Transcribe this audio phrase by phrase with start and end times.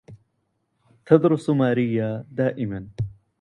[1.05, 2.87] تدرس ماريا دائماً.